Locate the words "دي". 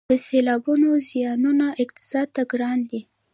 2.89-3.01